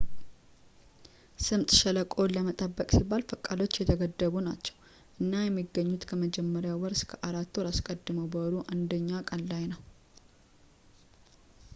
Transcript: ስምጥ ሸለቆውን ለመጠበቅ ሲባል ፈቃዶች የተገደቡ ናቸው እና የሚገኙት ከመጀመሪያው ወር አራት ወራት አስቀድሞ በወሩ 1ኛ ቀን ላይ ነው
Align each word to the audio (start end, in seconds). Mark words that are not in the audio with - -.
ስምጥ 1.45 1.67
ሸለቆውን 1.79 2.33
ለመጠበቅ 2.35 2.87
ሲባል 2.95 3.21
ፈቃዶች 3.31 3.77
የተገደቡ 3.81 4.33
ናቸው 4.47 4.75
እና 5.23 5.33
የሚገኙት 5.45 6.07
ከመጀመሪያው 6.11 6.81
ወር 6.85 6.95
አራት 7.29 7.53
ወራት 7.61 7.71
አስቀድሞ 7.75 8.23
በወሩ 8.35 8.55
1ኛ 8.79 9.09
ቀን 9.29 9.43
ላይ 9.53 9.63
ነው 9.73 9.81